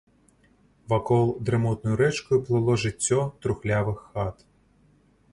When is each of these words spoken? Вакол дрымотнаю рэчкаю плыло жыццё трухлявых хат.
Вакол 0.91 1.25
дрымотнаю 1.49 1.97
рэчкаю 2.01 2.39
плыло 2.47 2.73
жыццё 2.83 3.19
трухлявых 3.43 3.99
хат. 4.07 4.35